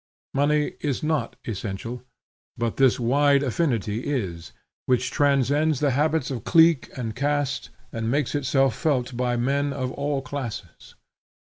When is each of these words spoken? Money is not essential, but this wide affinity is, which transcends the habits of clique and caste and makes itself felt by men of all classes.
Money 0.33 0.73
is 0.79 1.03
not 1.03 1.35
essential, 1.45 2.01
but 2.57 2.77
this 2.77 2.99
wide 2.99 3.43
affinity 3.43 4.05
is, 4.05 4.51
which 4.87 5.11
transcends 5.11 5.79
the 5.79 5.91
habits 5.91 6.31
of 6.31 6.43
clique 6.43 6.89
and 6.97 7.15
caste 7.15 7.69
and 7.93 8.09
makes 8.09 8.33
itself 8.33 8.75
felt 8.75 9.15
by 9.15 9.37
men 9.37 9.71
of 9.71 9.91
all 9.91 10.19
classes. 10.23 10.95